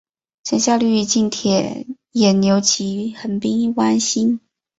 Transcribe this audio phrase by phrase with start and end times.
[0.43, 4.39] 曾效力于近铁野牛及横滨湾星。